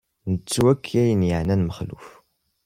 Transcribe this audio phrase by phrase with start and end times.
[0.31, 2.07] Nettu akk ayen yeɛnan Mexluf.